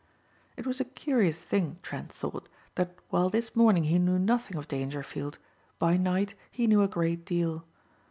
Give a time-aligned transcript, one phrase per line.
[0.57, 4.67] It was a curious thing, Trent thought, that while this morning he knew nothing of
[4.67, 5.37] Dangerfield,
[5.77, 7.65] by night he knew a great deal.